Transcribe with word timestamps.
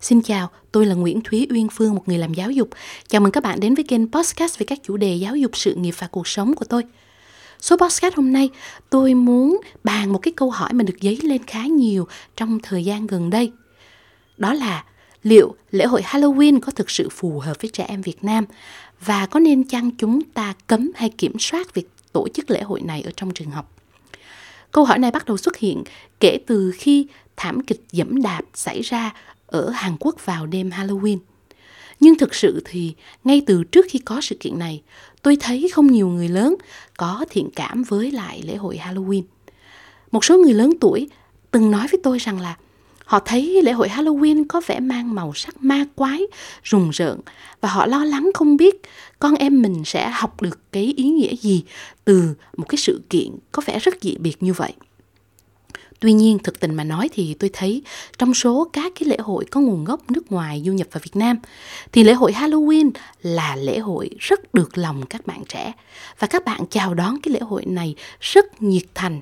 Xin 0.00 0.22
chào, 0.22 0.50
tôi 0.72 0.86
là 0.86 0.94
Nguyễn 0.94 1.20
Thúy 1.20 1.46
Uyên 1.50 1.68
Phương, 1.68 1.94
một 1.94 2.08
người 2.08 2.18
làm 2.18 2.34
giáo 2.34 2.50
dục. 2.50 2.68
Chào 3.08 3.20
mừng 3.20 3.32
các 3.32 3.42
bạn 3.42 3.60
đến 3.60 3.74
với 3.74 3.84
kênh 3.84 4.12
podcast 4.12 4.58
về 4.58 4.66
các 4.66 4.78
chủ 4.82 4.96
đề 4.96 5.14
giáo 5.14 5.36
dục, 5.36 5.56
sự 5.56 5.74
nghiệp 5.74 5.94
và 5.98 6.06
cuộc 6.06 6.28
sống 6.28 6.54
của 6.54 6.64
tôi. 6.64 6.82
Số 7.60 7.76
podcast 7.76 8.14
hôm 8.14 8.32
nay, 8.32 8.50
tôi 8.90 9.14
muốn 9.14 9.60
bàn 9.84 10.12
một 10.12 10.18
cái 10.18 10.32
câu 10.36 10.50
hỏi 10.50 10.72
mà 10.72 10.84
được 10.84 10.96
dấy 11.00 11.18
lên 11.22 11.44
khá 11.46 11.66
nhiều 11.66 12.08
trong 12.36 12.58
thời 12.62 12.84
gian 12.84 13.06
gần 13.06 13.30
đây. 13.30 13.52
Đó 14.36 14.54
là 14.54 14.84
liệu 15.22 15.54
lễ 15.70 15.84
hội 15.84 16.02
Halloween 16.02 16.60
có 16.60 16.72
thực 16.72 16.90
sự 16.90 17.08
phù 17.08 17.38
hợp 17.38 17.56
với 17.60 17.70
trẻ 17.70 17.84
em 17.88 18.02
Việt 18.02 18.24
Nam 18.24 18.44
và 19.00 19.26
có 19.26 19.40
nên 19.40 19.64
chăng 19.68 19.90
chúng 19.90 20.22
ta 20.22 20.54
cấm 20.66 20.90
hay 20.94 21.08
kiểm 21.08 21.38
soát 21.38 21.74
việc 21.74 21.88
tổ 22.12 22.28
chức 22.34 22.50
lễ 22.50 22.62
hội 22.62 22.80
này 22.80 23.02
ở 23.02 23.10
trong 23.16 23.30
trường 23.30 23.50
học? 23.50 23.72
Câu 24.72 24.84
hỏi 24.84 24.98
này 24.98 25.10
bắt 25.10 25.24
đầu 25.24 25.36
xuất 25.36 25.56
hiện 25.56 25.84
kể 26.20 26.38
từ 26.46 26.72
khi 26.76 27.06
thảm 27.36 27.60
kịch 27.62 27.80
dẫm 27.92 28.22
đạp 28.22 28.42
xảy 28.54 28.82
ra 28.82 29.14
ở 29.48 29.70
Hàn 29.70 29.96
Quốc 30.00 30.26
vào 30.26 30.46
đêm 30.46 30.70
Halloween. 30.70 31.18
Nhưng 32.00 32.18
thực 32.18 32.34
sự 32.34 32.62
thì 32.64 32.94
ngay 33.24 33.42
từ 33.46 33.64
trước 33.64 33.86
khi 33.88 33.98
có 33.98 34.20
sự 34.20 34.36
kiện 34.40 34.58
này, 34.58 34.82
tôi 35.22 35.36
thấy 35.40 35.70
không 35.72 35.86
nhiều 35.86 36.08
người 36.08 36.28
lớn 36.28 36.54
có 36.96 37.24
thiện 37.30 37.50
cảm 37.56 37.82
với 37.82 38.10
lại 38.10 38.42
lễ 38.44 38.56
hội 38.56 38.80
Halloween. 38.84 39.22
Một 40.10 40.24
số 40.24 40.38
người 40.38 40.54
lớn 40.54 40.72
tuổi 40.80 41.08
từng 41.50 41.70
nói 41.70 41.86
với 41.90 42.00
tôi 42.02 42.18
rằng 42.18 42.40
là 42.40 42.56
họ 43.04 43.20
thấy 43.24 43.62
lễ 43.62 43.72
hội 43.72 43.88
Halloween 43.88 44.44
có 44.48 44.60
vẻ 44.66 44.80
mang 44.80 45.14
màu 45.14 45.32
sắc 45.34 45.62
ma 45.62 45.84
quái, 45.94 46.22
rùng 46.64 46.90
rợn 46.90 47.20
và 47.60 47.68
họ 47.68 47.86
lo 47.86 48.04
lắng 48.04 48.30
không 48.34 48.56
biết 48.56 48.74
con 49.18 49.34
em 49.34 49.62
mình 49.62 49.82
sẽ 49.84 50.10
học 50.10 50.42
được 50.42 50.72
cái 50.72 50.94
ý 50.96 51.04
nghĩa 51.04 51.36
gì 51.36 51.64
từ 52.04 52.34
một 52.56 52.68
cái 52.68 52.78
sự 52.78 53.00
kiện 53.10 53.28
có 53.52 53.62
vẻ 53.66 53.78
rất 53.78 53.94
dị 54.02 54.16
biệt 54.16 54.42
như 54.42 54.52
vậy. 54.52 54.72
Tuy 56.00 56.12
nhiên, 56.12 56.38
thực 56.38 56.60
tình 56.60 56.74
mà 56.74 56.84
nói 56.84 57.08
thì 57.12 57.34
tôi 57.34 57.50
thấy 57.52 57.82
trong 58.18 58.34
số 58.34 58.70
các 58.72 58.92
cái 59.00 59.08
lễ 59.08 59.16
hội 59.18 59.44
có 59.50 59.60
nguồn 59.60 59.84
gốc 59.84 60.10
nước 60.10 60.32
ngoài 60.32 60.62
du 60.66 60.72
nhập 60.72 60.86
vào 60.92 61.00
Việt 61.04 61.16
Nam 61.16 61.36
thì 61.92 62.04
lễ 62.04 62.12
hội 62.12 62.32
Halloween 62.32 62.90
là 63.22 63.56
lễ 63.56 63.78
hội 63.78 64.10
rất 64.18 64.54
được 64.54 64.78
lòng 64.78 65.06
các 65.06 65.26
bạn 65.26 65.44
trẻ. 65.48 65.72
Và 66.18 66.26
các 66.26 66.44
bạn 66.44 66.66
chào 66.70 66.94
đón 66.94 67.20
cái 67.22 67.34
lễ 67.34 67.40
hội 67.40 67.64
này 67.66 67.94
rất 68.20 68.62
nhiệt 68.62 68.84
thành 68.94 69.20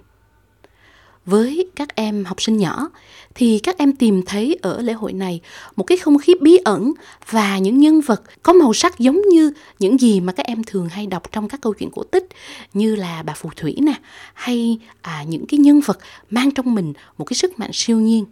với 1.26 1.70
các 1.76 1.94
em 1.94 2.24
học 2.24 2.42
sinh 2.42 2.56
nhỏ 2.56 2.90
thì 3.34 3.58
các 3.58 3.78
em 3.78 3.96
tìm 3.96 4.22
thấy 4.26 4.58
ở 4.62 4.82
lễ 4.82 4.92
hội 4.92 5.12
này 5.12 5.40
một 5.76 5.84
cái 5.84 5.98
không 5.98 6.18
khí 6.18 6.34
bí 6.40 6.56
ẩn 6.64 6.92
và 7.30 7.58
những 7.58 7.78
nhân 7.78 8.00
vật 8.00 8.22
có 8.42 8.52
màu 8.52 8.74
sắc 8.74 8.98
giống 8.98 9.20
như 9.28 9.52
những 9.78 10.00
gì 10.00 10.20
mà 10.20 10.32
các 10.32 10.46
em 10.46 10.64
thường 10.64 10.88
hay 10.88 11.06
đọc 11.06 11.32
trong 11.32 11.48
các 11.48 11.60
câu 11.60 11.74
chuyện 11.74 11.90
cổ 11.90 12.02
tích 12.02 12.28
như 12.74 12.96
là 12.96 13.22
bà 13.22 13.34
phù 13.34 13.50
thủy 13.56 13.76
nè 13.82 13.94
hay 14.34 14.78
à, 15.02 15.24
những 15.28 15.46
cái 15.46 15.58
nhân 15.58 15.80
vật 15.80 15.98
mang 16.30 16.50
trong 16.50 16.74
mình 16.74 16.92
một 17.18 17.24
cái 17.24 17.34
sức 17.34 17.58
mạnh 17.58 17.70
siêu 17.72 18.00
nhiên. 18.00 18.24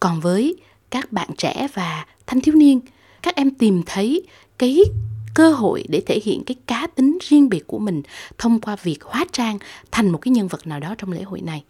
Còn 0.00 0.20
với 0.20 0.56
các 0.90 1.12
bạn 1.12 1.28
trẻ 1.38 1.68
và 1.74 2.06
thanh 2.26 2.40
thiếu 2.40 2.54
niên 2.54 2.80
các 3.22 3.36
em 3.36 3.50
tìm 3.50 3.82
thấy 3.86 4.22
cái 4.58 4.78
cơ 5.34 5.50
hội 5.50 5.84
để 5.88 6.02
thể 6.06 6.20
hiện 6.24 6.44
cái 6.44 6.56
cá 6.66 6.86
tính 6.86 7.18
riêng 7.22 7.48
biệt 7.48 7.66
của 7.66 7.78
mình 7.78 8.02
thông 8.38 8.60
qua 8.60 8.76
việc 8.82 9.02
hóa 9.02 9.24
trang 9.32 9.58
thành 9.90 10.10
một 10.10 10.18
cái 10.18 10.32
nhân 10.32 10.48
vật 10.48 10.66
nào 10.66 10.80
đó 10.80 10.94
trong 10.98 11.12
lễ 11.12 11.22
hội 11.22 11.40
này. 11.40 11.64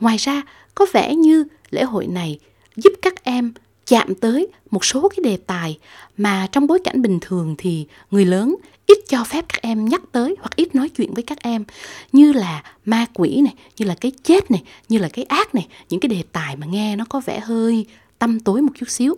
Ngoài 0.00 0.16
ra, 0.16 0.42
có 0.74 0.86
vẻ 0.92 1.14
như 1.14 1.44
lễ 1.70 1.82
hội 1.82 2.06
này 2.06 2.38
giúp 2.76 2.92
các 3.02 3.24
em 3.24 3.52
chạm 3.86 4.14
tới 4.14 4.48
một 4.70 4.84
số 4.84 5.08
cái 5.08 5.18
đề 5.24 5.36
tài 5.36 5.78
mà 6.16 6.48
trong 6.52 6.66
bối 6.66 6.78
cảnh 6.84 7.02
bình 7.02 7.18
thường 7.20 7.54
thì 7.58 7.86
người 8.10 8.24
lớn 8.24 8.56
ít 8.86 8.98
cho 9.08 9.24
phép 9.24 9.44
các 9.48 9.62
em 9.62 9.84
nhắc 9.84 10.02
tới 10.12 10.36
hoặc 10.38 10.56
ít 10.56 10.74
nói 10.74 10.88
chuyện 10.88 11.14
với 11.14 11.22
các 11.22 11.38
em 11.42 11.64
như 12.12 12.32
là 12.32 12.62
ma 12.84 13.06
quỷ 13.14 13.40
này, 13.44 13.54
như 13.76 13.84
là 13.86 13.94
cái 14.00 14.12
chết 14.22 14.50
này, 14.50 14.62
như 14.88 14.98
là 14.98 15.08
cái 15.08 15.24
ác 15.24 15.54
này, 15.54 15.66
những 15.88 16.00
cái 16.00 16.08
đề 16.08 16.22
tài 16.32 16.56
mà 16.56 16.66
nghe 16.66 16.96
nó 16.96 17.04
có 17.08 17.20
vẻ 17.20 17.40
hơi 17.40 17.86
tâm 18.18 18.40
tối 18.40 18.62
một 18.62 18.72
chút 18.74 18.90
xíu. 18.90 19.14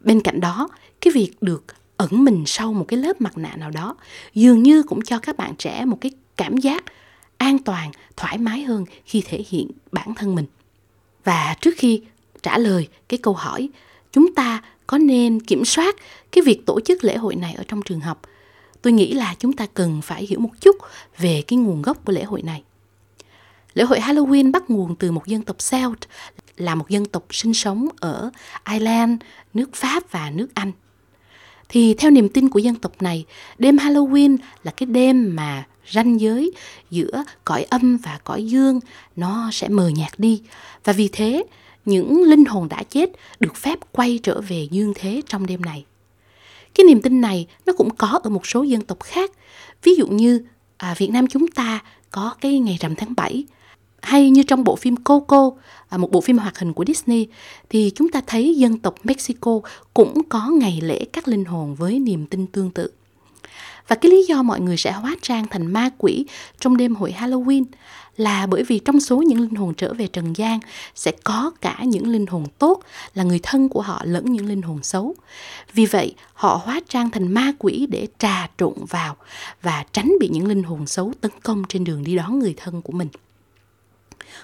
Bên 0.00 0.20
cạnh 0.20 0.40
đó, 0.40 0.68
cái 1.00 1.12
việc 1.12 1.32
được 1.40 1.64
ẩn 1.96 2.24
mình 2.24 2.42
sau 2.46 2.72
một 2.72 2.84
cái 2.88 2.98
lớp 2.98 3.20
mặt 3.20 3.38
nạ 3.38 3.56
nào 3.56 3.70
đó 3.70 3.96
dường 4.34 4.62
như 4.62 4.82
cũng 4.82 5.02
cho 5.02 5.18
các 5.18 5.36
bạn 5.36 5.54
trẻ 5.56 5.84
một 5.84 5.98
cái 6.00 6.12
cảm 6.36 6.56
giác 6.56 6.84
an 7.40 7.58
toàn, 7.58 7.90
thoải 8.16 8.38
mái 8.38 8.62
hơn 8.62 8.84
khi 9.04 9.22
thể 9.26 9.44
hiện 9.48 9.70
bản 9.92 10.14
thân 10.14 10.34
mình. 10.34 10.46
Và 11.24 11.56
trước 11.60 11.74
khi 11.76 12.02
trả 12.42 12.58
lời 12.58 12.88
cái 13.08 13.18
câu 13.18 13.34
hỏi 13.34 13.68
chúng 14.12 14.34
ta 14.34 14.62
có 14.86 14.98
nên 14.98 15.40
kiểm 15.40 15.64
soát 15.64 15.96
cái 16.32 16.42
việc 16.42 16.66
tổ 16.66 16.80
chức 16.80 17.04
lễ 17.04 17.16
hội 17.16 17.34
này 17.36 17.54
ở 17.54 17.64
trong 17.68 17.82
trường 17.82 18.00
học? 18.00 18.22
Tôi 18.82 18.92
nghĩ 18.92 19.12
là 19.12 19.34
chúng 19.38 19.52
ta 19.52 19.66
cần 19.74 20.02
phải 20.02 20.26
hiểu 20.26 20.40
một 20.40 20.50
chút 20.60 20.76
về 21.18 21.42
cái 21.46 21.56
nguồn 21.56 21.82
gốc 21.82 22.04
của 22.04 22.12
lễ 22.12 22.24
hội 22.24 22.42
này. 22.42 22.62
Lễ 23.74 23.84
hội 23.84 24.00
halloween 24.00 24.52
bắt 24.52 24.70
nguồn 24.70 24.96
từ 24.96 25.10
một 25.12 25.26
dân 25.26 25.42
tộc 25.42 25.56
celt 25.70 25.98
là 26.56 26.74
một 26.74 26.88
dân 26.88 27.04
tộc 27.04 27.24
sinh 27.30 27.54
sống 27.54 27.88
ở 28.00 28.30
ireland 28.70 29.22
nước 29.54 29.74
pháp 29.74 30.10
và 30.10 30.30
nước 30.30 30.48
anh. 30.54 30.72
Thì 31.68 31.94
theo 31.94 32.10
niềm 32.10 32.28
tin 32.28 32.48
của 32.48 32.58
dân 32.58 32.74
tộc 32.74 33.02
này 33.02 33.24
đêm 33.58 33.76
halloween 33.76 34.36
là 34.62 34.70
cái 34.70 34.86
đêm 34.86 35.36
mà 35.36 35.66
ranh 35.90 36.20
giới 36.20 36.52
giữa 36.90 37.24
cõi 37.44 37.62
âm 37.62 37.96
và 37.96 38.18
cõi 38.24 38.46
dương 38.46 38.80
nó 39.16 39.50
sẽ 39.52 39.68
mờ 39.68 39.88
nhạt 39.88 40.12
đi. 40.18 40.42
Và 40.84 40.92
vì 40.92 41.08
thế 41.12 41.44
những 41.84 42.22
linh 42.22 42.44
hồn 42.44 42.68
đã 42.68 42.82
chết 42.82 43.10
được 43.40 43.56
phép 43.56 43.78
quay 43.92 44.20
trở 44.22 44.40
về 44.40 44.68
dương 44.70 44.92
thế 44.94 45.22
trong 45.28 45.46
đêm 45.46 45.62
này. 45.62 45.84
Cái 46.74 46.84
niềm 46.84 47.02
tin 47.02 47.20
này 47.20 47.46
nó 47.66 47.72
cũng 47.72 47.90
có 47.96 48.20
ở 48.22 48.30
một 48.30 48.46
số 48.46 48.62
dân 48.62 48.80
tộc 48.80 49.00
khác. 49.02 49.30
Ví 49.82 49.94
dụ 49.94 50.06
như 50.06 50.44
à, 50.76 50.94
Việt 50.98 51.10
Nam 51.10 51.26
chúng 51.26 51.48
ta 51.48 51.82
có 52.10 52.34
cái 52.40 52.58
ngày 52.58 52.76
rằm 52.80 52.94
tháng 52.94 53.14
7 53.16 53.44
hay 54.02 54.30
như 54.30 54.42
trong 54.42 54.64
bộ 54.64 54.76
phim 54.76 54.96
Coco, 54.96 55.50
à, 55.88 55.98
một 55.98 56.10
bộ 56.10 56.20
phim 56.20 56.38
hoạt 56.38 56.58
hình 56.58 56.72
của 56.72 56.84
Disney, 56.86 57.26
thì 57.68 57.92
chúng 57.94 58.08
ta 58.08 58.20
thấy 58.26 58.54
dân 58.56 58.78
tộc 58.78 58.94
Mexico 59.04 59.60
cũng 59.94 60.22
có 60.28 60.48
ngày 60.48 60.80
lễ 60.82 61.04
các 61.12 61.28
linh 61.28 61.44
hồn 61.44 61.74
với 61.74 61.98
niềm 61.98 62.26
tin 62.26 62.46
tương 62.46 62.70
tự. 62.70 62.90
Và 63.90 63.96
cái 63.96 64.10
lý 64.10 64.24
do 64.28 64.42
mọi 64.42 64.60
người 64.60 64.76
sẽ 64.76 64.92
hóa 64.92 65.16
trang 65.22 65.46
thành 65.50 65.66
ma 65.66 65.90
quỷ 65.98 66.26
trong 66.60 66.76
đêm 66.76 66.94
hội 66.94 67.14
Halloween 67.18 67.64
là 68.16 68.46
bởi 68.46 68.62
vì 68.62 68.78
trong 68.78 69.00
số 69.00 69.16
những 69.16 69.40
linh 69.40 69.54
hồn 69.54 69.74
trở 69.74 69.94
về 69.94 70.06
trần 70.06 70.36
gian 70.36 70.60
sẽ 70.94 71.12
có 71.24 71.50
cả 71.60 71.78
những 71.84 72.08
linh 72.08 72.26
hồn 72.26 72.46
tốt 72.58 72.82
là 73.14 73.24
người 73.24 73.40
thân 73.42 73.68
của 73.68 73.80
họ 73.80 74.02
lẫn 74.04 74.32
những 74.32 74.46
linh 74.46 74.62
hồn 74.62 74.82
xấu. 74.82 75.14
Vì 75.74 75.86
vậy, 75.86 76.14
họ 76.34 76.60
hóa 76.64 76.80
trang 76.88 77.10
thành 77.10 77.34
ma 77.34 77.52
quỷ 77.58 77.86
để 77.90 78.06
trà 78.18 78.48
trộn 78.58 78.74
vào 78.88 79.16
và 79.62 79.84
tránh 79.92 80.12
bị 80.20 80.28
những 80.28 80.46
linh 80.46 80.62
hồn 80.62 80.86
xấu 80.86 81.12
tấn 81.20 81.30
công 81.42 81.62
trên 81.68 81.84
đường 81.84 82.04
đi 82.04 82.16
đón 82.16 82.38
người 82.38 82.54
thân 82.56 82.82
của 82.82 82.92
mình. 82.92 83.08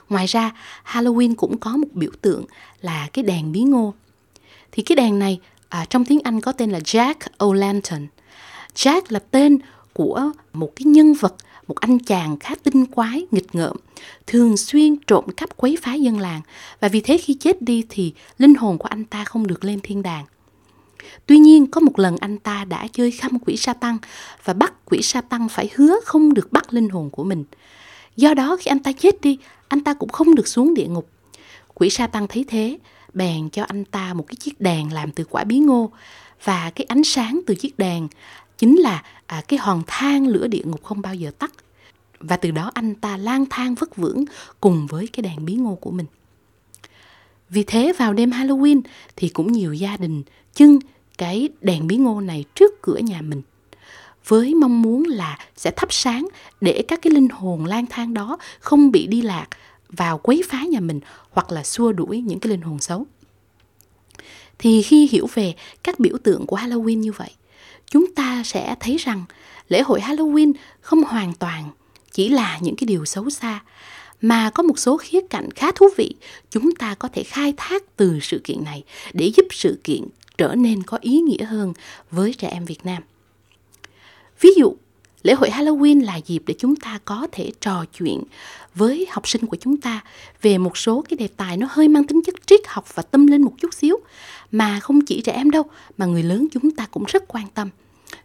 Ngoài 0.08 0.26
ra, 0.26 0.52
Halloween 0.84 1.34
cũng 1.34 1.58
có 1.58 1.76
một 1.76 1.88
biểu 1.92 2.10
tượng 2.20 2.44
là 2.80 3.08
cái 3.12 3.24
đèn 3.24 3.52
bí 3.52 3.60
ngô. 3.60 3.94
Thì 4.72 4.82
cái 4.82 4.96
đèn 4.96 5.18
này 5.18 5.40
à, 5.68 5.86
trong 5.90 6.04
tiếng 6.04 6.20
Anh 6.24 6.40
có 6.40 6.52
tên 6.52 6.70
là 6.70 6.78
Jack 6.78 7.14
O'Lantern. 7.38 8.06
Jack 8.76 9.02
là 9.08 9.18
tên 9.18 9.58
của 9.92 10.32
một 10.52 10.72
cái 10.76 10.84
nhân 10.84 11.14
vật, 11.14 11.34
một 11.68 11.76
anh 11.80 11.98
chàng 11.98 12.36
khá 12.38 12.54
tinh 12.62 12.86
quái, 12.86 13.26
nghịch 13.30 13.54
ngợm, 13.54 13.76
thường 14.26 14.56
xuyên 14.56 14.96
trộm 14.96 15.24
cắp 15.36 15.56
quấy 15.56 15.78
phá 15.82 15.94
dân 15.94 16.18
làng 16.18 16.40
và 16.80 16.88
vì 16.88 17.00
thế 17.00 17.18
khi 17.18 17.34
chết 17.34 17.62
đi 17.62 17.84
thì 17.88 18.12
linh 18.38 18.54
hồn 18.54 18.78
của 18.78 18.88
anh 18.88 19.04
ta 19.04 19.24
không 19.24 19.46
được 19.46 19.64
lên 19.64 19.80
thiên 19.82 20.02
đàng. 20.02 20.24
Tuy 21.26 21.38
nhiên 21.38 21.66
có 21.66 21.80
một 21.80 21.98
lần 21.98 22.16
anh 22.16 22.38
ta 22.38 22.64
đã 22.64 22.88
chơi 22.92 23.10
khăm 23.10 23.38
quỷ 23.38 23.56
sa 23.56 23.72
tăng 23.72 23.98
và 24.44 24.52
bắt 24.52 24.72
quỷ 24.84 25.02
sa 25.02 25.20
tăng 25.20 25.48
phải 25.48 25.70
hứa 25.74 25.96
không 26.04 26.34
được 26.34 26.52
bắt 26.52 26.74
linh 26.74 26.88
hồn 26.88 27.10
của 27.10 27.24
mình. 27.24 27.44
Do 28.16 28.34
đó 28.34 28.56
khi 28.60 28.68
anh 28.68 28.78
ta 28.78 28.92
chết 28.92 29.20
đi, 29.20 29.38
anh 29.68 29.80
ta 29.80 29.94
cũng 29.94 30.08
không 30.08 30.34
được 30.34 30.48
xuống 30.48 30.74
địa 30.74 30.86
ngục. 30.86 31.08
Quỷ 31.74 31.90
sa 31.90 32.06
tăng 32.06 32.26
thấy 32.28 32.44
thế, 32.48 32.78
bèn 33.12 33.50
cho 33.50 33.62
anh 33.62 33.84
ta 33.84 34.14
một 34.14 34.24
cái 34.28 34.36
chiếc 34.36 34.60
đèn 34.60 34.92
làm 34.92 35.12
từ 35.12 35.24
quả 35.24 35.44
bí 35.44 35.58
ngô 35.58 35.90
và 36.44 36.70
cái 36.74 36.84
ánh 36.88 37.04
sáng 37.04 37.40
từ 37.46 37.54
chiếc 37.54 37.78
đèn 37.78 38.08
chính 38.58 38.76
là 38.76 39.02
à, 39.26 39.42
cái 39.48 39.58
hòn 39.58 39.82
than 39.86 40.26
lửa 40.26 40.46
địa 40.46 40.62
ngục 40.64 40.84
không 40.84 41.02
bao 41.02 41.14
giờ 41.14 41.30
tắt 41.38 41.52
và 42.20 42.36
từ 42.36 42.50
đó 42.50 42.70
anh 42.74 42.94
ta 42.94 43.16
lang 43.16 43.44
thang 43.50 43.74
vất 43.74 43.96
vưởng 43.96 44.24
cùng 44.60 44.86
với 44.86 45.06
cái 45.06 45.22
đèn 45.22 45.44
bí 45.44 45.54
ngô 45.54 45.74
của 45.74 45.90
mình 45.90 46.06
vì 47.48 47.64
thế 47.64 47.92
vào 47.98 48.12
đêm 48.12 48.30
Halloween 48.30 48.80
thì 49.16 49.28
cũng 49.28 49.52
nhiều 49.52 49.72
gia 49.72 49.96
đình 49.96 50.22
trưng 50.54 50.78
cái 51.18 51.48
đèn 51.60 51.86
bí 51.86 51.96
ngô 51.96 52.20
này 52.20 52.44
trước 52.54 52.82
cửa 52.82 52.98
nhà 52.98 53.22
mình 53.22 53.42
với 54.26 54.54
mong 54.54 54.82
muốn 54.82 55.04
là 55.04 55.38
sẽ 55.56 55.70
thắp 55.76 55.92
sáng 55.92 56.28
để 56.60 56.84
các 56.88 57.02
cái 57.02 57.12
linh 57.12 57.28
hồn 57.28 57.64
lang 57.64 57.86
thang 57.86 58.14
đó 58.14 58.38
không 58.60 58.90
bị 58.90 59.06
đi 59.06 59.22
lạc 59.22 59.46
vào 59.88 60.18
quấy 60.18 60.42
phá 60.48 60.62
nhà 60.62 60.80
mình 60.80 61.00
hoặc 61.30 61.52
là 61.52 61.64
xua 61.64 61.92
đuổi 61.92 62.20
những 62.20 62.40
cái 62.40 62.50
linh 62.50 62.60
hồn 62.60 62.78
xấu. 62.78 63.06
Thì 64.58 64.82
khi 64.82 65.08
hiểu 65.12 65.28
về 65.34 65.54
các 65.82 66.00
biểu 66.00 66.18
tượng 66.22 66.46
của 66.46 66.56
Halloween 66.56 66.98
như 66.98 67.12
vậy 67.12 67.30
chúng 67.90 68.14
ta 68.14 68.42
sẽ 68.44 68.74
thấy 68.80 68.96
rằng 68.96 69.24
lễ 69.68 69.82
hội 69.82 70.00
Halloween 70.00 70.52
không 70.80 71.02
hoàn 71.02 71.34
toàn 71.34 71.70
chỉ 72.12 72.28
là 72.28 72.58
những 72.60 72.76
cái 72.76 72.86
điều 72.86 73.04
xấu 73.04 73.30
xa 73.30 73.60
mà 74.20 74.50
có 74.50 74.62
một 74.62 74.78
số 74.78 74.96
khía 74.96 75.20
cạnh 75.30 75.50
khá 75.50 75.72
thú 75.72 75.88
vị 75.96 76.14
chúng 76.50 76.74
ta 76.74 76.94
có 76.94 77.08
thể 77.12 77.22
khai 77.22 77.54
thác 77.56 77.96
từ 77.96 78.18
sự 78.22 78.40
kiện 78.44 78.64
này 78.64 78.84
để 79.12 79.32
giúp 79.36 79.46
sự 79.50 79.80
kiện 79.84 80.00
trở 80.38 80.54
nên 80.54 80.82
có 80.82 80.98
ý 81.00 81.20
nghĩa 81.20 81.44
hơn 81.44 81.72
với 82.10 82.34
trẻ 82.34 82.48
em 82.48 82.64
Việt 82.64 82.86
Nam. 82.86 83.02
Ví 84.40 84.50
dụ, 84.56 84.76
lễ 85.22 85.34
hội 85.34 85.50
Halloween 85.50 86.04
là 86.04 86.16
dịp 86.16 86.42
để 86.46 86.54
chúng 86.58 86.76
ta 86.76 86.98
có 87.04 87.26
thể 87.32 87.52
trò 87.60 87.84
chuyện 87.98 88.22
với 88.74 89.06
học 89.10 89.28
sinh 89.28 89.46
của 89.46 89.56
chúng 89.60 89.76
ta 89.76 90.04
về 90.42 90.58
một 90.58 90.76
số 90.76 91.04
cái 91.08 91.16
đề 91.16 91.28
tài 91.36 91.56
nó 91.56 91.66
hơi 91.70 91.88
mang 91.88 92.06
tính 92.06 92.20
chất 92.26 92.34
triết 92.46 92.60
học 92.66 92.94
và 92.94 93.02
tâm 93.02 93.26
linh 93.26 93.42
một 93.42 93.52
chút 93.58 93.74
xíu 93.74 93.96
mà 94.52 94.80
không 94.80 95.04
chỉ 95.04 95.20
trẻ 95.20 95.32
em 95.32 95.50
đâu 95.50 95.62
mà 95.98 96.06
người 96.06 96.22
lớn 96.22 96.46
chúng 96.52 96.70
ta 96.70 96.86
cũng 96.90 97.04
rất 97.04 97.24
quan 97.28 97.46
tâm. 97.54 97.68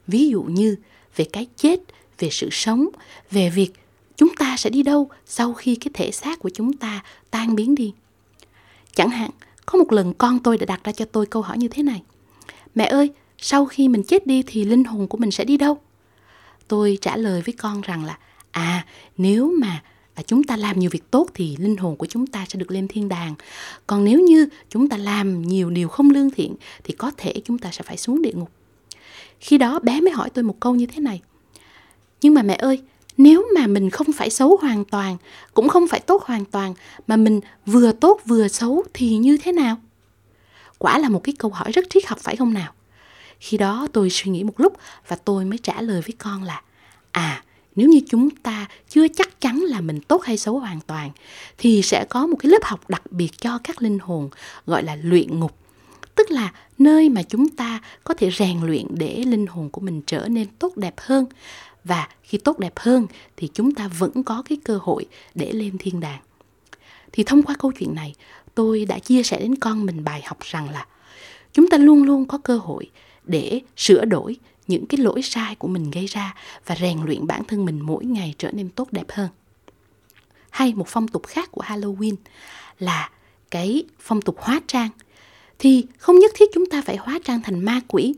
Ví 0.07 0.29
dụ 0.29 0.43
như 0.43 0.75
về 1.15 1.25
cái 1.33 1.47
chết, 1.55 1.79
về 2.19 2.29
sự 2.31 2.49
sống, 2.51 2.89
về 3.31 3.49
việc 3.49 3.71
chúng 4.17 4.35
ta 4.35 4.57
sẽ 4.57 4.69
đi 4.69 4.83
đâu 4.83 5.09
sau 5.25 5.53
khi 5.53 5.75
cái 5.75 5.91
thể 5.93 6.11
xác 6.11 6.39
của 6.39 6.49
chúng 6.49 6.73
ta 6.73 7.03
tan 7.31 7.55
biến 7.55 7.75
đi. 7.75 7.93
Chẳng 8.95 9.09
hạn, 9.09 9.29
có 9.65 9.79
một 9.79 9.91
lần 9.93 10.13
con 10.13 10.39
tôi 10.39 10.57
đã 10.57 10.65
đặt 10.65 10.83
ra 10.83 10.91
cho 10.91 11.05
tôi 11.05 11.25
câu 11.25 11.41
hỏi 11.41 11.57
như 11.57 11.67
thế 11.67 11.83
này. 11.83 12.01
Mẹ 12.75 12.85
ơi, 12.85 13.09
sau 13.37 13.65
khi 13.65 13.87
mình 13.87 14.03
chết 14.03 14.27
đi 14.27 14.43
thì 14.47 14.65
linh 14.65 14.83
hồn 14.83 15.07
của 15.07 15.17
mình 15.17 15.31
sẽ 15.31 15.43
đi 15.43 15.57
đâu? 15.57 15.77
Tôi 16.71 16.97
trả 17.01 17.17
lời 17.17 17.41
với 17.41 17.53
con 17.53 17.81
rằng 17.81 18.05
là 18.05 18.17
à, 18.51 18.85
nếu 19.17 19.53
mà 19.59 19.83
à, 20.13 20.23
chúng 20.27 20.43
ta 20.43 20.57
làm 20.57 20.79
nhiều 20.79 20.89
việc 20.93 21.11
tốt 21.11 21.27
thì 21.33 21.55
linh 21.59 21.77
hồn 21.77 21.95
của 21.95 22.05
chúng 22.05 22.27
ta 22.27 22.45
sẽ 22.49 22.59
được 22.59 22.71
lên 22.71 22.87
thiên 22.87 23.09
đàng. 23.09 23.35
Còn 23.87 24.03
nếu 24.03 24.19
như 24.19 24.47
chúng 24.69 24.89
ta 24.89 24.97
làm 24.97 25.41
nhiều 25.41 25.69
điều 25.69 25.87
không 25.87 26.09
lương 26.09 26.31
thiện 26.31 26.55
thì 26.83 26.93
có 26.93 27.11
thể 27.17 27.33
chúng 27.45 27.57
ta 27.57 27.71
sẽ 27.71 27.83
phải 27.83 27.97
xuống 27.97 28.21
địa 28.21 28.31
ngục. 28.33 28.51
Khi 29.39 29.57
đó 29.57 29.79
bé 29.79 30.01
mới 30.01 30.11
hỏi 30.11 30.29
tôi 30.29 30.43
một 30.43 30.55
câu 30.59 30.75
như 30.75 30.85
thế 30.85 30.99
này. 30.99 31.21
Nhưng 32.21 32.33
mà 32.33 32.41
mẹ 32.41 32.55
ơi, 32.55 32.81
nếu 33.17 33.45
mà 33.55 33.67
mình 33.67 33.89
không 33.89 34.13
phải 34.13 34.29
xấu 34.29 34.57
hoàn 34.61 34.85
toàn, 34.85 35.17
cũng 35.53 35.69
không 35.69 35.87
phải 35.87 35.99
tốt 35.99 36.23
hoàn 36.25 36.45
toàn, 36.45 36.73
mà 37.07 37.15
mình 37.15 37.39
vừa 37.65 37.91
tốt 37.91 38.21
vừa 38.25 38.47
xấu 38.47 38.83
thì 38.93 39.17
như 39.17 39.37
thế 39.43 39.51
nào? 39.51 39.77
Quả 40.77 40.97
là 40.97 41.09
một 41.09 41.23
cái 41.23 41.35
câu 41.39 41.51
hỏi 41.51 41.71
rất 41.71 41.85
triết 41.89 42.05
học 42.05 42.19
phải 42.19 42.35
không 42.35 42.53
nào? 42.53 42.73
Khi 43.41 43.57
đó 43.57 43.87
tôi 43.93 44.09
suy 44.09 44.31
nghĩ 44.31 44.43
một 44.43 44.59
lúc 44.59 44.73
và 45.07 45.15
tôi 45.15 45.45
mới 45.45 45.57
trả 45.57 45.81
lời 45.81 46.01
với 46.01 46.13
con 46.19 46.43
là 46.43 46.61
À, 47.11 47.43
nếu 47.75 47.89
như 47.89 48.01
chúng 48.09 48.29
ta 48.29 48.67
chưa 48.89 49.07
chắc 49.07 49.41
chắn 49.41 49.59
là 49.59 49.81
mình 49.81 49.99
tốt 50.01 50.23
hay 50.23 50.37
xấu 50.37 50.59
hoàn 50.59 50.79
toàn 50.81 51.11
thì 51.57 51.81
sẽ 51.81 52.05
có 52.09 52.27
một 52.27 52.35
cái 52.39 52.49
lớp 52.49 52.63
học 52.63 52.89
đặc 52.89 53.11
biệt 53.11 53.31
cho 53.37 53.59
các 53.63 53.81
linh 53.81 53.99
hồn 53.99 54.29
gọi 54.65 54.83
là 54.83 54.97
luyện 55.03 55.39
ngục. 55.39 55.57
Tức 56.15 56.31
là 56.31 56.53
nơi 56.77 57.09
mà 57.09 57.23
chúng 57.23 57.49
ta 57.49 57.81
có 58.03 58.13
thể 58.13 58.31
rèn 58.31 58.61
luyện 58.61 58.85
để 58.89 59.23
linh 59.27 59.47
hồn 59.47 59.69
của 59.69 59.81
mình 59.81 60.01
trở 60.01 60.27
nên 60.27 60.47
tốt 60.59 60.77
đẹp 60.77 60.93
hơn. 60.97 61.25
Và 61.83 62.07
khi 62.23 62.37
tốt 62.37 62.59
đẹp 62.59 62.73
hơn 62.75 63.07
thì 63.37 63.49
chúng 63.53 63.75
ta 63.75 63.87
vẫn 63.87 64.23
có 64.23 64.43
cái 64.49 64.57
cơ 64.63 64.79
hội 64.81 65.05
để 65.35 65.51
lên 65.51 65.77
thiên 65.77 65.99
đàng. 65.99 66.21
Thì 67.11 67.23
thông 67.23 67.43
qua 67.43 67.55
câu 67.59 67.71
chuyện 67.71 67.95
này 67.95 68.15
tôi 68.55 68.85
đã 68.85 68.99
chia 68.99 69.23
sẻ 69.23 69.39
đến 69.39 69.55
con 69.55 69.85
mình 69.85 70.03
bài 70.03 70.21
học 70.25 70.37
rằng 70.41 70.69
là 70.69 70.85
chúng 71.53 71.69
ta 71.69 71.77
luôn 71.77 72.03
luôn 72.03 72.25
có 72.25 72.37
cơ 72.37 72.57
hội 72.57 72.89
để 73.31 73.61
sửa 73.77 74.05
đổi 74.05 74.37
những 74.67 74.85
cái 74.85 74.97
lỗi 74.97 75.21
sai 75.21 75.55
của 75.55 75.67
mình 75.67 75.91
gây 75.91 76.05
ra 76.05 76.35
và 76.65 76.75
rèn 76.75 76.97
luyện 77.05 77.27
bản 77.27 77.43
thân 77.43 77.65
mình 77.65 77.79
mỗi 77.79 78.05
ngày 78.05 78.35
trở 78.37 78.51
nên 78.51 78.69
tốt 78.69 78.87
đẹp 78.91 79.05
hơn. 79.09 79.29
Hay 80.49 80.73
một 80.73 80.87
phong 80.87 81.07
tục 81.07 81.27
khác 81.27 81.51
của 81.51 81.61
Halloween 81.61 82.15
là 82.79 83.09
cái 83.51 83.83
phong 83.99 84.21
tục 84.21 84.35
hóa 84.39 84.61
trang. 84.67 84.89
Thì 85.59 85.85
không 85.97 86.19
nhất 86.19 86.31
thiết 86.35 86.49
chúng 86.53 86.65
ta 86.65 86.81
phải 86.81 86.97
hóa 86.97 87.19
trang 87.25 87.41
thành 87.41 87.59
ma 87.59 87.81
quỷ. 87.87 88.13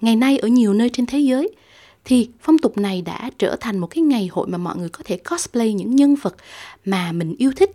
Ngày 0.00 0.16
nay 0.16 0.38
ở 0.38 0.48
nhiều 0.48 0.74
nơi 0.74 0.90
trên 0.92 1.06
thế 1.06 1.18
giới 1.18 1.54
thì 2.04 2.28
phong 2.40 2.58
tục 2.58 2.78
này 2.78 3.02
đã 3.02 3.30
trở 3.38 3.56
thành 3.60 3.78
một 3.78 3.86
cái 3.86 4.02
ngày 4.02 4.28
hội 4.32 4.46
mà 4.48 4.58
mọi 4.58 4.76
người 4.76 4.88
có 4.88 5.00
thể 5.04 5.16
cosplay 5.30 5.72
những 5.72 5.96
nhân 5.96 6.14
vật 6.14 6.36
mà 6.84 7.12
mình 7.12 7.34
yêu 7.38 7.52
thích. 7.56 7.70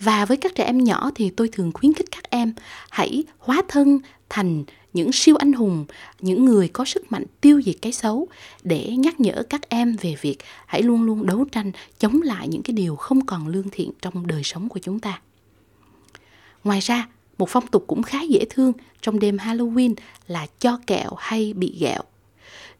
Và 0.00 0.24
với 0.24 0.36
các 0.36 0.54
trẻ 0.54 0.64
em 0.64 0.84
nhỏ 0.84 1.10
thì 1.14 1.30
tôi 1.30 1.48
thường 1.52 1.72
khuyến 1.74 1.92
khích 1.92 2.10
các 2.10 2.30
em 2.30 2.52
hãy 2.90 3.24
hóa 3.38 3.62
thân 3.68 4.00
thành 4.28 4.64
những 4.92 5.12
siêu 5.12 5.36
anh 5.36 5.52
hùng, 5.52 5.84
những 6.20 6.44
người 6.44 6.68
có 6.68 6.84
sức 6.84 7.12
mạnh 7.12 7.24
tiêu 7.40 7.62
diệt 7.62 7.76
cái 7.82 7.92
xấu 7.92 8.28
để 8.62 8.96
nhắc 8.98 9.20
nhở 9.20 9.42
các 9.50 9.68
em 9.68 9.96
về 10.00 10.14
việc 10.20 10.36
hãy 10.66 10.82
luôn 10.82 11.02
luôn 11.02 11.26
đấu 11.26 11.44
tranh 11.52 11.72
chống 11.98 12.22
lại 12.22 12.48
những 12.48 12.62
cái 12.62 12.72
điều 12.72 12.96
không 12.96 13.26
còn 13.26 13.48
lương 13.48 13.70
thiện 13.70 13.90
trong 14.02 14.26
đời 14.26 14.42
sống 14.44 14.68
của 14.68 14.80
chúng 14.82 15.00
ta. 15.00 15.20
Ngoài 16.64 16.80
ra, 16.80 17.08
một 17.38 17.48
phong 17.48 17.66
tục 17.66 17.84
cũng 17.86 18.02
khá 18.02 18.22
dễ 18.22 18.44
thương 18.50 18.72
trong 19.00 19.20
đêm 19.20 19.36
Halloween 19.36 19.94
là 20.26 20.46
cho 20.60 20.78
kẹo 20.86 21.10
hay 21.18 21.52
bị 21.52 21.76
gẹo. 21.80 22.02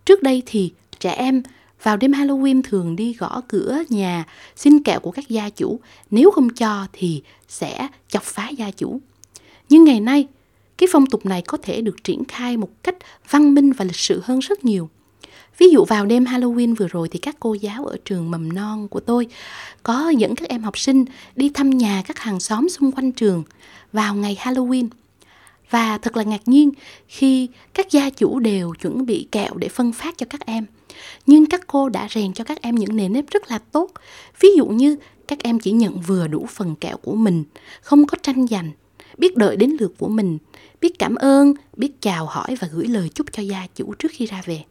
Trước 0.04 0.22
đây 0.22 0.42
thì 0.46 0.72
trẻ 1.00 1.10
em 1.10 1.42
vào 1.82 1.96
đêm 1.96 2.12
Halloween 2.12 2.62
thường 2.64 2.96
đi 2.96 3.12
gõ 3.12 3.42
cửa 3.48 3.82
nhà 3.88 4.24
xin 4.56 4.82
kẹo 4.82 5.00
của 5.00 5.10
các 5.10 5.28
gia 5.28 5.50
chủ, 5.50 5.80
nếu 6.10 6.30
không 6.30 6.48
cho 6.54 6.86
thì 6.92 7.22
sẽ 7.48 7.88
chọc 8.08 8.22
phá 8.22 8.48
gia 8.48 8.70
chủ. 8.70 9.00
Nhưng 9.68 9.84
ngày 9.84 10.00
nay, 10.00 10.26
cái 10.78 10.88
phong 10.92 11.06
tục 11.06 11.26
này 11.26 11.42
có 11.42 11.58
thể 11.62 11.80
được 11.80 12.04
triển 12.04 12.24
khai 12.24 12.56
một 12.56 12.68
cách 12.82 12.96
văn 13.30 13.54
minh 13.54 13.72
và 13.72 13.84
lịch 13.84 13.96
sự 13.96 14.22
hơn 14.24 14.38
rất 14.38 14.64
nhiều. 14.64 14.88
Ví 15.58 15.66
dụ 15.72 15.84
vào 15.84 16.06
đêm 16.06 16.24
Halloween 16.24 16.74
vừa 16.74 16.88
rồi 16.88 17.08
thì 17.08 17.18
các 17.18 17.36
cô 17.40 17.54
giáo 17.54 17.86
ở 17.86 17.96
trường 18.04 18.30
mầm 18.30 18.52
non 18.52 18.88
của 18.88 19.00
tôi 19.00 19.26
có 19.82 20.08
dẫn 20.08 20.34
các 20.34 20.48
em 20.48 20.62
học 20.62 20.78
sinh 20.78 21.04
đi 21.36 21.50
thăm 21.54 21.70
nhà 21.70 22.02
các 22.06 22.18
hàng 22.18 22.40
xóm 22.40 22.68
xung 22.68 22.92
quanh 22.92 23.12
trường 23.12 23.44
vào 23.92 24.14
ngày 24.14 24.38
Halloween. 24.40 24.88
Và 25.70 25.98
thật 25.98 26.16
là 26.16 26.22
ngạc 26.22 26.48
nhiên 26.48 26.70
khi 27.08 27.48
các 27.74 27.90
gia 27.90 28.10
chủ 28.10 28.38
đều 28.38 28.74
chuẩn 28.74 29.06
bị 29.06 29.28
kẹo 29.32 29.54
để 29.56 29.68
phân 29.68 29.92
phát 29.92 30.18
cho 30.18 30.26
các 30.30 30.46
em. 30.46 30.66
Nhưng 31.26 31.46
các 31.46 31.66
cô 31.66 31.88
đã 31.88 32.08
rèn 32.10 32.32
cho 32.32 32.44
các 32.44 32.62
em 32.62 32.74
những 32.74 32.96
nề 32.96 33.08
nếp 33.08 33.30
rất 33.30 33.50
là 33.50 33.58
tốt. 33.58 33.92
Ví 34.40 34.48
dụ 34.56 34.66
như 34.66 34.96
các 35.28 35.38
em 35.42 35.58
chỉ 35.58 35.72
nhận 35.72 36.00
vừa 36.00 36.26
đủ 36.26 36.46
phần 36.50 36.76
kẹo 36.76 36.96
của 36.96 37.14
mình, 37.14 37.44
không 37.82 38.06
có 38.06 38.16
tranh 38.22 38.46
giành, 38.46 38.70
biết 39.18 39.36
đợi 39.36 39.56
đến 39.56 39.76
lượt 39.80 39.94
của 39.98 40.08
mình, 40.08 40.38
biết 40.80 40.98
cảm 40.98 41.14
ơn, 41.14 41.54
biết 41.76 42.00
chào 42.00 42.26
hỏi 42.26 42.56
và 42.60 42.68
gửi 42.72 42.86
lời 42.86 43.10
chúc 43.14 43.26
cho 43.32 43.42
gia 43.42 43.66
chủ 43.74 43.94
trước 43.94 44.08
khi 44.12 44.26
ra 44.26 44.42
về. 44.46 44.62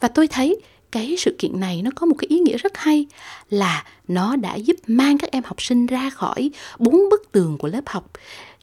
Và 0.00 0.08
tôi 0.08 0.28
thấy 0.28 0.60
cái 0.90 1.14
sự 1.18 1.36
kiện 1.38 1.60
này 1.60 1.82
nó 1.82 1.90
có 1.94 2.06
một 2.06 2.14
cái 2.18 2.26
ý 2.28 2.38
nghĩa 2.38 2.56
rất 2.56 2.76
hay 2.76 3.06
là 3.50 3.84
nó 4.08 4.36
đã 4.36 4.54
giúp 4.54 4.76
mang 4.86 5.18
các 5.18 5.30
em 5.30 5.42
học 5.42 5.62
sinh 5.62 5.86
ra 5.86 6.10
khỏi 6.10 6.50
bốn 6.78 7.08
bức 7.10 7.32
tường 7.32 7.58
của 7.58 7.68
lớp 7.68 7.84
học 7.86 8.10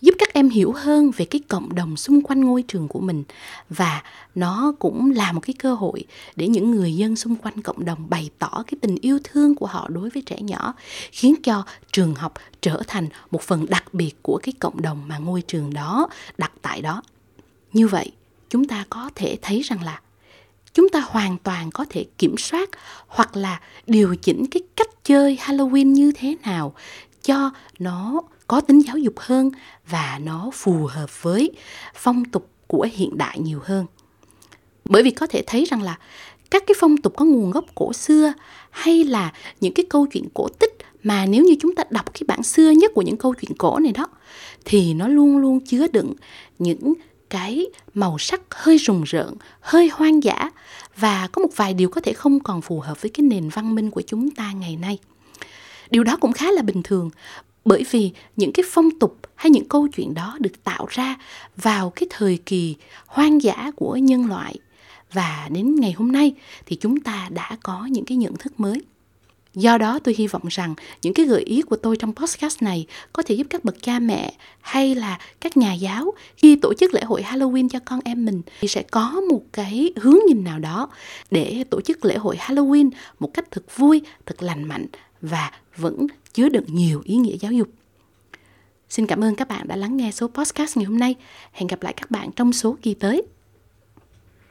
giúp 0.02 0.16
các 0.20 0.34
em 0.34 0.50
hiểu 0.50 0.72
hơn 0.72 1.12
về 1.12 1.26
cái 1.26 1.42
cộng 1.48 1.76
đồng 1.76 1.98
xung 1.98 2.22
quanh 2.22 2.42
ngôi 2.42 2.64
trường 2.68 2.88
của 2.88 3.00
mình. 3.00 3.24
Và 3.70 4.04
nó 4.36 4.74
cũng 4.80 5.12
là 5.12 5.32
một 5.32 5.40
cái 5.40 5.54
cơ 5.54 5.74
hội 5.74 6.04
để 6.36 6.48
những 6.48 6.72
người 6.72 6.96
dân 6.96 7.16
xung 7.16 7.36
quanh 7.36 7.62
cộng 7.62 7.86
đồng 7.86 8.10
bày 8.10 8.30
tỏ 8.40 8.64
cái 8.68 8.78
tình 8.82 8.96
yêu 9.02 9.20
thương 9.24 9.56
của 9.56 9.66
họ 9.66 9.88
đối 9.90 10.10
với 10.10 10.24
trẻ 10.26 10.38
nhỏ, 10.42 10.74
khiến 11.12 11.36
cho 11.44 11.66
trường 11.92 12.16
học 12.16 12.34
trở 12.62 12.82
thành 12.88 13.08
một 13.32 13.42
phần 13.42 13.66
đặc 13.70 13.94
biệt 13.94 14.16
của 14.22 14.40
cái 14.44 14.54
cộng 14.60 14.82
đồng 14.82 15.08
mà 15.08 15.18
ngôi 15.18 15.42
trường 15.42 15.74
đó 15.74 16.10
đặt 16.38 16.52
tại 16.62 16.82
đó. 16.82 17.02
Như 17.74 17.88
vậy, 17.88 18.12
chúng 18.50 18.68
ta 18.68 18.86
có 18.90 19.10
thể 19.16 19.38
thấy 19.42 19.62
rằng 19.62 19.84
là 19.84 20.02
chúng 20.74 20.90
ta 20.90 21.00
hoàn 21.00 21.38
toàn 21.38 21.72
có 21.72 21.86
thể 21.90 22.06
kiểm 22.18 22.38
soát 22.38 22.70
hoặc 23.08 23.38
là 23.38 23.62
điều 23.88 24.16
chỉnh 24.16 24.46
cái 24.52 24.62
cách 24.76 24.90
chơi 25.04 25.38
Halloween 25.42 25.86
như 25.86 26.12
thế 26.16 26.36
nào 26.44 26.74
cho 27.24 27.52
nó 27.80 28.22
có 28.50 28.62
tính 28.62 28.80
giáo 28.80 28.98
dục 28.98 29.14
hơn 29.18 29.52
và 29.90 30.20
nó 30.24 30.50
phù 30.54 30.86
hợp 30.86 31.24
với 31.24 31.52
phong 31.96 32.26
tục 32.26 32.50
của 32.68 32.88
hiện 32.94 33.18
đại 33.18 33.40
nhiều 33.40 33.60
hơn. 33.64 33.86
Bởi 34.86 35.04
vì 35.04 35.12
có 35.12 35.28
thể 35.28 35.44
thấy 35.48 35.66
rằng 35.66 35.82
là 35.82 35.98
các 36.52 36.64
cái 36.68 36.76
phong 36.80 36.98
tục 36.98 37.14
có 37.18 37.26
nguồn 37.26 37.52
gốc 37.52 37.66
cổ 37.76 37.94
xưa 37.94 38.34
hay 38.70 39.04
là 39.04 39.34
những 39.62 39.74
cái 39.74 39.86
câu 39.90 40.06
chuyện 40.06 40.28
cổ 40.34 40.48
tích 40.60 40.78
mà 41.04 41.26
nếu 41.26 41.44
như 41.44 41.56
chúng 41.60 41.76
ta 41.76 41.84
đọc 41.90 42.14
cái 42.14 42.22
bản 42.28 42.44
xưa 42.44 42.70
nhất 42.70 42.92
của 42.96 43.02
những 43.02 43.18
câu 43.18 43.34
chuyện 43.42 43.58
cổ 43.58 43.80
này 43.80 43.92
đó 43.92 44.08
thì 44.66 44.94
nó 44.94 45.08
luôn 45.08 45.38
luôn 45.38 45.60
chứa 45.60 45.88
đựng 45.88 46.14
những 46.60 46.94
cái 47.30 47.66
màu 47.94 48.18
sắc 48.18 48.42
hơi 48.50 48.78
rùng 48.78 49.04
rợn, 49.04 49.34
hơi 49.60 49.90
hoang 49.94 50.24
dã 50.24 50.50
và 50.98 51.28
có 51.32 51.42
một 51.42 51.50
vài 51.56 51.74
điều 51.74 51.90
có 51.90 52.02
thể 52.02 52.14
không 52.14 52.40
còn 52.40 52.62
phù 52.62 52.80
hợp 52.80 53.02
với 53.02 53.10
cái 53.10 53.24
nền 53.24 53.50
văn 53.50 53.76
minh 53.76 53.92
của 53.92 54.02
chúng 54.08 54.32
ta 54.32 54.52
ngày 54.52 54.76
nay. 54.76 54.98
Điều 55.92 56.04
đó 56.04 56.18
cũng 56.22 56.32
khá 56.32 56.52
là 56.52 56.62
bình 56.62 56.84
thường 56.84 57.10
bởi 57.66 57.86
vì 57.92 58.12
những 58.36 58.52
cái 58.52 58.64
phong 58.72 59.00
tục 59.00 59.20
hay 59.36 59.50
những 59.50 59.68
câu 59.68 59.88
chuyện 59.88 60.14
đó 60.14 60.38
được 60.40 60.64
tạo 60.64 60.86
ra 60.90 61.16
vào 61.58 61.90
cái 61.90 62.08
thời 62.10 62.38
kỳ 62.46 62.76
hoang 63.06 63.42
dã 63.42 63.72
của 63.76 63.96
nhân 63.96 64.26
loại. 64.28 64.56
Và 65.14 65.48
đến 65.52 65.76
ngày 65.76 65.92
hôm 65.92 66.12
nay 66.12 66.34
thì 66.66 66.76
chúng 66.76 67.00
ta 67.00 67.30
đã 67.32 67.58
có 67.64 67.86
những 67.86 68.06
cái 68.06 68.18
nhận 68.18 68.36
thức 68.36 68.60
mới. 68.60 68.82
Do 69.54 69.78
đó 69.78 70.00
tôi 70.04 70.16
hy 70.18 70.28
vọng 70.28 70.42
rằng 70.50 70.76
những 71.02 71.14
cái 71.14 71.26
gợi 71.26 71.42
ý 71.42 71.62
của 71.62 71.76
tôi 71.76 71.98
trong 71.98 72.16
podcast 72.16 72.62
này 72.62 72.86
có 73.14 73.24
thể 73.24 73.36
giúp 73.36 73.48
các 73.50 73.66
bậc 73.66 73.84
cha 73.84 74.00
mẹ 74.00 74.34
hay 74.62 74.96
là 74.96 75.20
các 75.42 75.58
nhà 75.58 75.74
giáo 75.74 76.14
khi 76.36 76.56
tổ 76.56 76.74
chức 76.74 76.94
lễ 76.94 77.04
hội 77.04 77.22
Halloween 77.22 77.70
cho 77.70 77.80
con 77.86 78.00
em 78.04 78.26
mình 78.26 78.42
thì 78.62 78.68
sẽ 78.68 78.84
có 78.92 79.22
một 79.30 79.42
cái 79.54 79.94
hướng 79.96 80.18
nhìn 80.28 80.44
nào 80.44 80.60
đó 80.60 80.90
để 81.32 81.64
tổ 81.70 81.82
chức 81.82 82.06
lễ 82.06 82.18
hội 82.18 82.38
Halloween 82.40 82.90
một 83.20 83.34
cách 83.34 83.52
thật 83.52 83.64
vui, 83.78 84.02
thật 84.26 84.44
lành 84.44 84.64
mạnh 84.64 84.86
và 85.22 85.52
vẫn 85.76 86.08
chứa 86.34 86.50
đựng 86.50 86.66
nhiều 86.68 87.02
ý 87.06 87.16
nghĩa 87.16 87.38
giáo 87.40 87.52
dục. 87.52 87.68
Xin 88.90 89.08
cảm 89.08 89.24
ơn 89.24 89.36
các 89.36 89.48
bạn 89.48 89.68
đã 89.68 89.76
lắng 89.76 89.98
nghe 89.98 90.12
số 90.12 90.28
podcast 90.28 90.78
ngày 90.78 90.86
hôm 90.86 91.00
nay. 91.00 91.16
Hẹn 91.52 91.68
gặp 91.68 91.84
lại 91.84 91.94
các 91.94 92.12
bạn 92.12 92.32
trong 92.32 92.54
số 92.54 92.78
kỳ 92.82 92.94
tới. 92.94 93.24